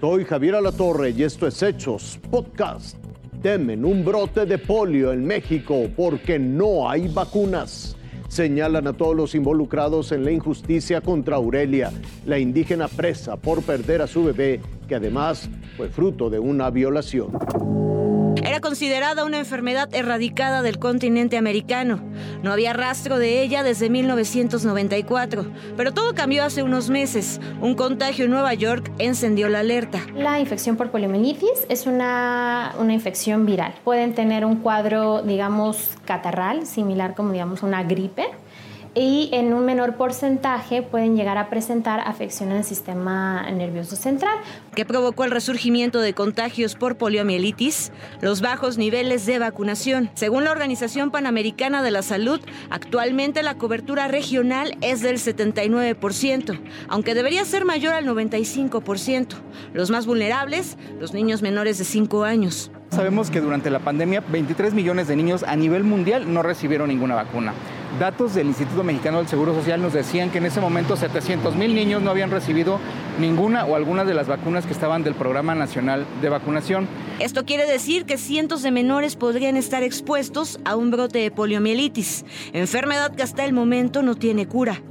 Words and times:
Soy 0.00 0.24
Javier 0.24 0.54
Alatorre 0.54 1.10
y 1.10 1.24
esto 1.24 1.46
es 1.46 1.62
Hechos 1.62 2.18
Podcast. 2.30 2.96
Temen 3.42 3.84
un 3.84 4.02
brote 4.02 4.46
de 4.46 4.56
polio 4.56 5.12
en 5.12 5.26
México 5.26 5.88
porque 5.94 6.38
no 6.38 6.88
hay 6.88 7.08
vacunas. 7.08 7.98
Señalan 8.26 8.86
a 8.86 8.94
todos 8.94 9.14
los 9.14 9.34
involucrados 9.34 10.10
en 10.12 10.24
la 10.24 10.30
injusticia 10.30 11.02
contra 11.02 11.36
Aurelia, 11.36 11.92
la 12.24 12.38
indígena 12.38 12.88
presa 12.88 13.36
por 13.36 13.62
perder 13.62 14.00
a 14.00 14.06
su 14.06 14.24
bebé, 14.24 14.62
que 14.88 14.94
además 14.94 15.50
fue 15.76 15.90
fruto 15.90 16.30
de 16.30 16.38
una 16.38 16.70
violación. 16.70 17.28
Era 18.60 18.68
considerada 18.68 19.24
una 19.24 19.38
enfermedad 19.38 19.88
erradicada 19.94 20.60
del 20.60 20.78
continente 20.78 21.38
americano. 21.38 21.98
No 22.42 22.52
había 22.52 22.74
rastro 22.74 23.18
de 23.18 23.42
ella 23.42 23.62
desde 23.62 23.88
1994, 23.88 25.46
pero 25.78 25.94
todo 25.94 26.14
cambió 26.14 26.44
hace 26.44 26.62
unos 26.62 26.90
meses. 26.90 27.40
Un 27.62 27.74
contagio 27.74 28.26
en 28.26 28.32
Nueva 28.32 28.52
York 28.52 28.92
encendió 28.98 29.48
la 29.48 29.60
alerta. 29.60 30.00
La 30.14 30.40
infección 30.40 30.76
por 30.76 30.90
poliomielitis 30.90 31.64
es 31.70 31.86
una, 31.86 32.74
una 32.78 32.92
infección 32.92 33.46
viral. 33.46 33.72
Pueden 33.82 34.14
tener 34.14 34.44
un 34.44 34.56
cuadro, 34.56 35.22
digamos, 35.22 35.92
catarral, 36.04 36.66
similar 36.66 37.14
como, 37.14 37.32
digamos, 37.32 37.62
una 37.62 37.82
gripe 37.82 38.28
y 38.94 39.30
en 39.32 39.52
un 39.52 39.64
menor 39.64 39.96
porcentaje 39.96 40.82
pueden 40.82 41.16
llegar 41.16 41.38
a 41.38 41.48
presentar 41.48 42.00
afección 42.00 42.50
en 42.50 42.58
el 42.58 42.64
sistema 42.64 43.48
nervioso 43.50 43.96
central. 43.96 44.36
¿Qué 44.74 44.84
provocó 44.84 45.24
el 45.24 45.30
resurgimiento 45.30 46.00
de 46.00 46.14
contagios 46.14 46.74
por 46.74 46.96
poliomielitis? 46.96 47.92
Los 48.20 48.40
bajos 48.40 48.78
niveles 48.78 49.26
de 49.26 49.38
vacunación. 49.38 50.10
Según 50.14 50.44
la 50.44 50.52
Organización 50.52 51.10
Panamericana 51.10 51.82
de 51.82 51.90
la 51.90 52.02
Salud, 52.02 52.40
actualmente 52.70 53.42
la 53.42 53.56
cobertura 53.56 54.08
regional 54.08 54.76
es 54.80 55.02
del 55.02 55.16
79%, 55.16 56.60
aunque 56.88 57.14
debería 57.14 57.44
ser 57.44 57.64
mayor 57.64 57.94
al 57.94 58.06
95%. 58.06 59.34
Los 59.72 59.90
más 59.90 60.06
vulnerables, 60.06 60.76
los 60.98 61.14
niños 61.14 61.42
menores 61.42 61.78
de 61.78 61.84
5 61.84 62.24
años. 62.24 62.70
Sabemos 62.90 63.30
que 63.30 63.40
durante 63.40 63.70
la 63.70 63.78
pandemia 63.78 64.20
23 64.20 64.74
millones 64.74 65.06
de 65.06 65.14
niños 65.14 65.44
a 65.44 65.54
nivel 65.54 65.84
mundial 65.84 66.32
no 66.32 66.42
recibieron 66.42 66.88
ninguna 66.88 67.14
vacuna. 67.14 67.54
Datos 67.98 68.34
del 68.34 68.46
Instituto 68.46 68.84
Mexicano 68.84 69.18
del 69.18 69.26
Seguro 69.26 69.52
Social 69.54 69.82
nos 69.82 69.92
decían 69.92 70.30
que 70.30 70.38
en 70.38 70.46
ese 70.46 70.60
momento 70.60 70.96
700 70.96 71.56
mil 71.56 71.74
niños 71.74 72.00
no 72.02 72.10
habían 72.10 72.30
recibido 72.30 72.78
ninguna 73.18 73.64
o 73.64 73.74
algunas 73.74 74.06
de 74.06 74.14
las 74.14 74.28
vacunas 74.28 74.64
que 74.64 74.72
estaban 74.72 75.02
del 75.02 75.14
Programa 75.14 75.54
Nacional 75.54 76.06
de 76.22 76.28
Vacunación. 76.28 76.88
Esto 77.18 77.44
quiere 77.44 77.66
decir 77.66 78.04
que 78.06 78.16
cientos 78.16 78.62
de 78.62 78.70
menores 78.70 79.16
podrían 79.16 79.56
estar 79.56 79.82
expuestos 79.82 80.60
a 80.64 80.76
un 80.76 80.90
brote 80.90 81.18
de 81.18 81.30
poliomielitis, 81.30 82.24
enfermedad 82.52 83.14
que 83.14 83.22
hasta 83.22 83.44
el 83.44 83.52
momento 83.52 84.02
no 84.02 84.14
tiene 84.14 84.46
cura. 84.46 84.82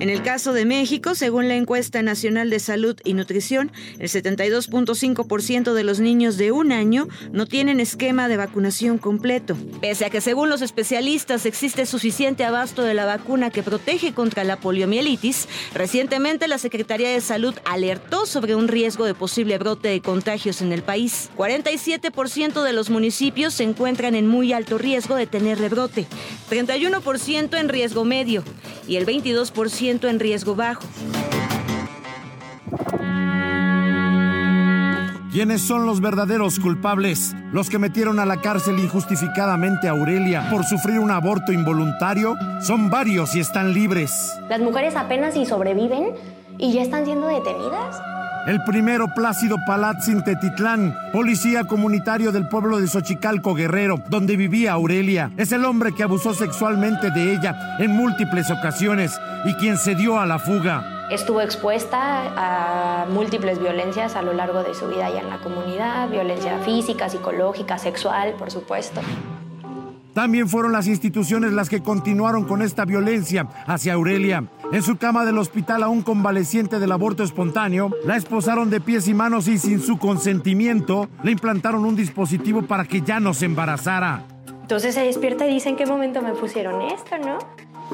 En 0.00 0.08
el 0.08 0.22
caso 0.22 0.54
de 0.54 0.64
México, 0.64 1.14
según 1.14 1.46
la 1.46 1.56
encuesta 1.56 2.00
nacional 2.00 2.48
de 2.48 2.58
salud 2.58 2.96
y 3.04 3.12
nutrición, 3.12 3.70
el 3.98 4.08
72.5% 4.08 5.74
de 5.74 5.84
los 5.84 6.00
niños 6.00 6.38
de 6.38 6.52
un 6.52 6.72
año 6.72 7.06
no 7.32 7.44
tienen 7.44 7.80
esquema 7.80 8.26
de 8.26 8.38
vacunación 8.38 8.96
completo. 8.96 9.58
Pese 9.82 10.06
a 10.06 10.10
que 10.10 10.22
según 10.22 10.48
los 10.48 10.62
especialistas 10.62 11.44
existe 11.44 11.84
suficiente 11.84 12.46
abasto 12.46 12.82
de 12.82 12.94
la 12.94 13.04
vacuna 13.04 13.50
que 13.50 13.62
protege 13.62 14.14
contra 14.14 14.42
la 14.42 14.56
poliomielitis, 14.56 15.48
recientemente 15.74 16.48
la 16.48 16.56
Secretaría 16.56 17.10
de 17.10 17.20
Salud 17.20 17.54
alertó 17.66 18.24
sobre 18.24 18.54
un 18.54 18.68
riesgo 18.68 19.04
de 19.04 19.12
posible 19.12 19.58
brote 19.58 19.88
de 19.88 20.00
contagios 20.00 20.62
en 20.62 20.72
el 20.72 20.82
país. 20.82 21.28
47% 21.36 22.62
de 22.62 22.72
los 22.72 22.88
municipios 22.88 23.52
se 23.52 23.64
encuentran 23.64 24.14
en 24.14 24.26
muy 24.26 24.54
alto 24.54 24.78
riesgo 24.78 25.14
de 25.14 25.26
tener 25.26 25.58
rebrote, 25.58 26.06
31% 26.48 27.60
en 27.60 27.68
riesgo 27.68 28.06
medio 28.06 28.42
y 28.90 28.96
el 28.96 29.06
22% 29.06 30.08
en 30.08 30.18
riesgo 30.18 30.56
bajo. 30.56 30.82
¿Quiénes 35.30 35.62
son 35.62 35.86
los 35.86 36.00
verdaderos 36.00 36.58
culpables? 36.58 37.36
¿Los 37.52 37.70
que 37.70 37.78
metieron 37.78 38.18
a 38.18 38.26
la 38.26 38.40
cárcel 38.40 38.80
injustificadamente 38.80 39.86
a 39.86 39.92
Aurelia 39.92 40.50
por 40.50 40.64
sufrir 40.64 40.98
un 40.98 41.12
aborto 41.12 41.52
involuntario? 41.52 42.34
Son 42.60 42.90
varios 42.90 43.36
y 43.36 43.38
están 43.38 43.72
libres. 43.72 44.36
Las 44.48 44.60
mujeres 44.60 44.96
apenas 44.96 45.34
si 45.34 45.46
sobreviven 45.46 46.16
y 46.58 46.72
ya 46.72 46.82
están 46.82 47.04
siendo 47.04 47.28
detenidas. 47.28 48.02
El 48.46 48.62
primero, 48.64 49.08
Plácido 49.14 49.58
Palatzin 49.66 50.24
Tetitlán, 50.24 50.96
policía 51.12 51.64
comunitario 51.64 52.32
del 52.32 52.48
pueblo 52.48 52.80
de 52.80 52.86
Xochicalco 52.86 53.54
Guerrero, 53.54 54.02
donde 54.08 54.36
vivía 54.36 54.72
Aurelia. 54.72 55.30
Es 55.36 55.52
el 55.52 55.64
hombre 55.66 55.94
que 55.94 56.02
abusó 56.02 56.32
sexualmente 56.32 57.10
de 57.10 57.34
ella 57.34 57.76
en 57.78 57.90
múltiples 57.90 58.50
ocasiones 58.50 59.20
y 59.44 59.52
quien 59.54 59.76
se 59.76 59.94
dio 59.94 60.18
a 60.18 60.26
la 60.26 60.38
fuga. 60.38 61.08
Estuvo 61.10 61.42
expuesta 61.42 62.32
a 62.36 63.06
múltiples 63.06 63.58
violencias 63.58 64.16
a 64.16 64.22
lo 64.22 64.32
largo 64.32 64.62
de 64.62 64.74
su 64.74 64.88
vida 64.88 65.06
allá 65.06 65.20
en 65.20 65.28
la 65.28 65.38
comunidad, 65.38 66.08
violencia 66.08 66.58
física, 66.60 67.10
psicológica, 67.10 67.78
sexual, 67.78 68.34
por 68.38 68.50
supuesto. 68.50 69.00
También 70.14 70.48
fueron 70.48 70.72
las 70.72 70.86
instituciones 70.86 71.52
las 71.52 71.68
que 71.68 71.82
continuaron 71.82 72.44
con 72.44 72.62
esta 72.62 72.84
violencia 72.84 73.48
hacia 73.66 73.94
Aurelia. 73.94 74.44
En 74.72 74.82
su 74.82 74.96
cama 74.96 75.24
del 75.24 75.38
hospital, 75.38 75.82
aún 75.82 76.02
convaleciente 76.02 76.78
del 76.78 76.92
aborto 76.92 77.22
espontáneo, 77.22 77.90
la 78.04 78.16
esposaron 78.16 78.70
de 78.70 78.80
pies 78.80 79.08
y 79.08 79.14
manos 79.14 79.48
y 79.48 79.58
sin 79.58 79.80
su 79.80 79.98
consentimiento 79.98 81.08
le 81.22 81.32
implantaron 81.32 81.84
un 81.84 81.96
dispositivo 81.96 82.62
para 82.62 82.84
que 82.84 83.02
ya 83.02 83.20
no 83.20 83.34
se 83.34 83.46
embarazara. 83.46 84.24
Entonces 84.62 84.94
se 84.94 85.02
despierta 85.02 85.46
y 85.46 85.54
dice 85.54 85.68
en 85.68 85.76
qué 85.76 85.86
momento 85.86 86.22
me 86.22 86.32
pusieron 86.32 86.82
esto, 86.82 87.18
¿no? 87.18 87.38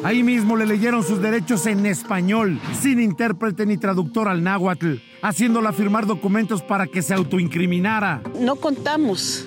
Ahí 0.04 0.22
mismo 0.22 0.56
le 0.56 0.66
leyeron 0.66 1.02
sus 1.02 1.22
derechos 1.22 1.66
en 1.66 1.86
español, 1.86 2.60
sin 2.78 3.00
intérprete 3.00 3.64
ni 3.64 3.78
traductor 3.78 4.28
al 4.28 4.42
náhuatl, 4.42 4.96
haciéndola 5.22 5.72
firmar 5.72 6.04
documentos 6.04 6.62
para 6.62 6.86
que 6.86 7.00
se 7.00 7.14
autoincriminara. 7.14 8.20
No 8.38 8.56
contamos 8.56 9.46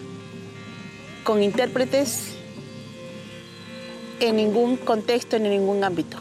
con 1.24 1.44
intérpretes 1.44 2.39
en 4.19 4.35
ningún 4.35 4.78
contexto, 4.78 5.35
en 5.35 5.44
ningún 5.44 5.84
ámbito. 5.84 6.18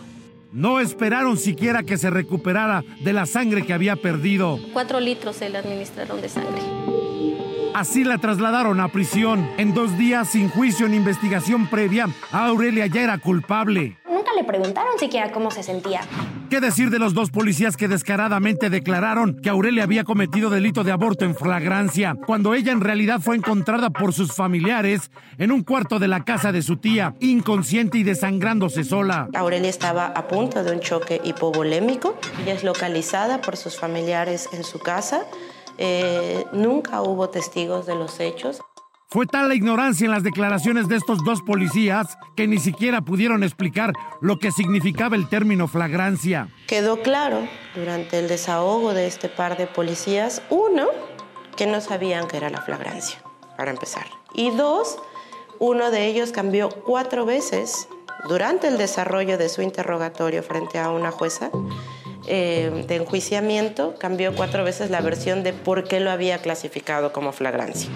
No 0.52 0.80
esperaron 0.80 1.36
siquiera 1.36 1.82
que 1.82 1.98
se 1.98 2.10
recuperara 2.10 2.82
de 3.00 3.12
la 3.12 3.26
sangre 3.26 3.66
que 3.66 3.74
había 3.74 3.96
perdido. 3.96 4.58
Cuatro 4.72 4.98
litros 4.98 5.36
se 5.36 5.50
le 5.50 5.58
administraron 5.58 6.20
de 6.22 6.28
sangre. 6.28 6.62
Así 7.74 8.02
la 8.02 8.18
trasladaron 8.18 8.80
a 8.80 8.88
prisión. 8.88 9.48
En 9.58 9.74
dos 9.74 9.96
días, 9.98 10.30
sin 10.30 10.48
juicio 10.48 10.88
ni 10.88 10.96
investigación 10.96 11.68
previa, 11.68 12.08
Aurelia 12.32 12.86
ya 12.86 13.02
era 13.02 13.18
culpable. 13.18 13.98
Nunca 14.10 14.32
le 14.34 14.42
preguntaron 14.42 14.98
siquiera 14.98 15.30
cómo 15.30 15.50
se 15.50 15.62
sentía. 15.62 16.00
¿Qué 16.50 16.60
decir 16.60 16.88
de 16.88 16.98
los 16.98 17.12
dos 17.12 17.30
policías 17.30 17.76
que 17.76 17.88
descaradamente 17.88 18.70
declararon 18.70 19.38
que 19.42 19.50
Aurelia 19.50 19.84
había 19.84 20.04
cometido 20.04 20.48
delito 20.48 20.82
de 20.82 20.92
aborto 20.92 21.26
en 21.26 21.34
flagrancia, 21.34 22.16
cuando 22.26 22.54
ella 22.54 22.72
en 22.72 22.80
realidad 22.80 23.20
fue 23.20 23.36
encontrada 23.36 23.90
por 23.90 24.14
sus 24.14 24.32
familiares 24.32 25.10
en 25.36 25.52
un 25.52 25.62
cuarto 25.62 25.98
de 25.98 26.08
la 26.08 26.24
casa 26.24 26.50
de 26.50 26.62
su 26.62 26.78
tía, 26.78 27.14
inconsciente 27.20 27.98
y 27.98 28.02
desangrándose 28.02 28.82
sola? 28.82 29.28
Aurelia 29.34 29.68
estaba 29.68 30.06
a 30.06 30.26
punto 30.26 30.64
de 30.64 30.72
un 30.72 30.80
choque 30.80 31.20
hipovolémico. 31.22 32.16
Ella 32.42 32.54
es 32.54 32.64
localizada 32.64 33.42
por 33.42 33.58
sus 33.58 33.78
familiares 33.78 34.48
en 34.54 34.64
su 34.64 34.78
casa. 34.78 35.20
Eh, 35.76 36.46
nunca 36.52 37.02
hubo 37.02 37.28
testigos 37.28 37.84
de 37.84 37.94
los 37.94 38.20
hechos. 38.20 38.62
Fue 39.10 39.24
tal 39.24 39.48
la 39.48 39.54
ignorancia 39.54 40.04
en 40.04 40.10
las 40.10 40.22
declaraciones 40.22 40.86
de 40.86 40.96
estos 40.96 41.24
dos 41.24 41.40
policías 41.40 42.18
que 42.36 42.46
ni 42.46 42.58
siquiera 42.58 43.00
pudieron 43.00 43.42
explicar 43.42 43.94
lo 44.20 44.38
que 44.38 44.52
significaba 44.52 45.16
el 45.16 45.30
término 45.30 45.66
flagrancia. 45.66 46.50
Quedó 46.66 47.00
claro 47.00 47.48
durante 47.74 48.18
el 48.18 48.28
desahogo 48.28 48.92
de 48.92 49.06
este 49.06 49.30
par 49.30 49.56
de 49.56 49.66
policías, 49.66 50.42
uno, 50.50 50.88
que 51.56 51.66
no 51.66 51.80
sabían 51.80 52.28
qué 52.28 52.36
era 52.36 52.50
la 52.50 52.60
flagrancia, 52.60 53.22
para 53.56 53.70
empezar. 53.70 54.04
Y 54.34 54.50
dos, 54.50 54.98
uno 55.58 55.90
de 55.90 56.04
ellos 56.04 56.30
cambió 56.30 56.68
cuatro 56.68 57.24
veces 57.24 57.88
durante 58.28 58.68
el 58.68 58.76
desarrollo 58.76 59.38
de 59.38 59.48
su 59.48 59.62
interrogatorio 59.62 60.42
frente 60.42 60.78
a 60.78 60.90
una 60.90 61.12
jueza 61.12 61.50
eh, 62.26 62.84
de 62.86 62.96
enjuiciamiento, 62.96 63.94
cambió 63.98 64.34
cuatro 64.36 64.64
veces 64.64 64.90
la 64.90 65.00
versión 65.00 65.44
de 65.44 65.54
por 65.54 65.84
qué 65.84 65.98
lo 65.98 66.10
había 66.10 66.42
clasificado 66.42 67.10
como 67.10 67.32
flagrancia. 67.32 67.88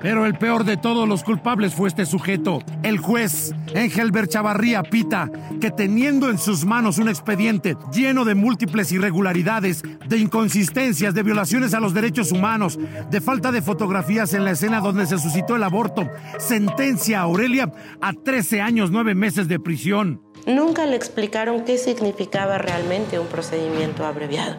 Pero 0.00 0.26
el 0.26 0.34
peor 0.34 0.64
de 0.64 0.76
todos 0.76 1.08
los 1.08 1.24
culpables 1.24 1.74
fue 1.74 1.88
este 1.88 2.04
sujeto, 2.04 2.60
el 2.82 2.98
juez 2.98 3.54
Engelbert 3.74 4.30
Chavarría 4.30 4.82
Pita, 4.82 5.30
que 5.60 5.70
teniendo 5.70 6.28
en 6.28 6.38
sus 6.38 6.64
manos 6.64 6.98
un 6.98 7.08
expediente 7.08 7.76
lleno 7.92 8.24
de 8.24 8.34
múltiples 8.34 8.92
irregularidades, 8.92 9.82
de 10.06 10.18
inconsistencias, 10.18 11.14
de 11.14 11.22
violaciones 11.22 11.74
a 11.74 11.80
los 11.80 11.94
derechos 11.94 12.30
humanos, 12.30 12.78
de 13.10 13.20
falta 13.20 13.52
de 13.52 13.62
fotografías 13.62 14.34
en 14.34 14.44
la 14.44 14.52
escena 14.52 14.80
donde 14.80 15.06
se 15.06 15.18
suscitó 15.18 15.56
el 15.56 15.62
aborto, 15.62 16.08
sentencia 16.38 17.20
a 17.20 17.22
Aurelia 17.22 17.72
a 18.00 18.12
13 18.12 18.60
años 18.60 18.90
9 18.90 19.14
meses 19.14 19.48
de 19.48 19.58
prisión. 19.58 20.22
Nunca 20.46 20.86
le 20.86 20.94
explicaron 20.94 21.64
qué 21.64 21.78
significaba 21.78 22.58
realmente 22.58 23.18
un 23.18 23.26
procedimiento 23.26 24.04
abreviado. 24.04 24.56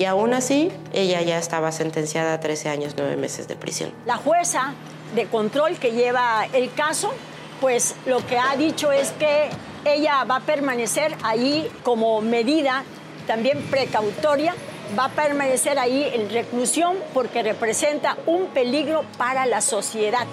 Y 0.00 0.06
aún 0.06 0.32
así, 0.32 0.72
ella 0.94 1.20
ya 1.20 1.36
estaba 1.36 1.70
sentenciada 1.72 2.32
a 2.32 2.40
13 2.40 2.70
años, 2.70 2.94
9 2.96 3.16
meses 3.16 3.48
de 3.48 3.54
prisión. 3.54 3.92
La 4.06 4.16
jueza 4.16 4.72
de 5.14 5.26
control 5.26 5.76
que 5.76 5.90
lleva 5.90 6.46
el 6.54 6.72
caso, 6.72 7.12
pues 7.60 7.96
lo 8.06 8.26
que 8.26 8.38
ha 8.38 8.56
dicho 8.56 8.92
es 8.92 9.10
que 9.10 9.50
ella 9.84 10.24
va 10.24 10.36
a 10.36 10.40
permanecer 10.40 11.14
ahí 11.22 11.70
como 11.82 12.22
medida 12.22 12.84
también 13.26 13.60
precautoria, 13.70 14.54
va 14.98 15.04
a 15.04 15.08
permanecer 15.10 15.78
ahí 15.78 16.10
en 16.14 16.30
reclusión 16.30 16.96
porque 17.12 17.42
representa 17.42 18.16
un 18.24 18.46
peligro 18.46 19.04
para 19.18 19.44
la 19.44 19.60
sociedad. 19.60 20.26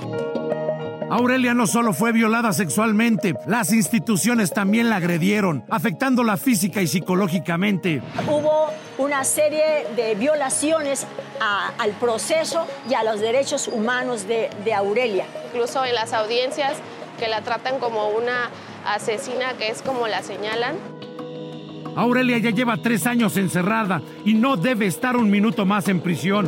Aurelia 1.09 1.53
no 1.53 1.67
solo 1.67 1.93
fue 1.93 2.11
violada 2.11 2.51
sexualmente, 2.51 3.33
las 3.45 3.71
instituciones 3.71 4.51
también 4.51 4.89
la 4.89 4.97
agredieron, 4.97 5.63
afectándola 5.69 6.35
física 6.35 6.81
y 6.81 6.87
psicológicamente. 6.87 8.01
Hubo 8.27 8.67
una 8.97 9.23
serie 9.23 9.87
de 9.95 10.15
violaciones 10.15 11.07
al 11.39 11.91
proceso 11.91 12.67
y 12.89 12.93
a 12.93 13.03
los 13.03 13.21
derechos 13.21 13.67
humanos 13.67 14.27
de, 14.27 14.49
de 14.65 14.73
Aurelia. 14.73 15.25
Incluso 15.47 15.85
en 15.85 15.95
las 15.95 16.13
audiencias 16.13 16.73
que 17.17 17.27
la 17.27 17.41
tratan 17.41 17.79
como 17.79 18.09
una 18.09 18.49
asesina, 18.85 19.53
que 19.57 19.69
es 19.69 19.81
como 19.81 20.07
la 20.07 20.21
señalan. 20.23 20.75
Aurelia 21.95 22.37
ya 22.37 22.51
lleva 22.51 22.77
tres 22.77 23.07
años 23.07 23.37
encerrada 23.37 24.01
y 24.23 24.33
no 24.33 24.55
debe 24.55 24.85
estar 24.85 25.15
un 25.15 25.31
minuto 25.31 25.65
más 25.65 25.87
en 25.87 26.01
prisión. 26.01 26.47